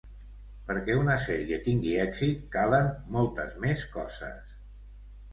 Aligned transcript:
Perquè 0.67 0.93
una 0.99 1.17
sèrie 1.25 1.59
tingui 1.67 1.91
èxit, 2.05 2.41
calen 2.55 2.89
moltes 3.17 3.53
més 3.67 3.83
coses. 3.97 4.55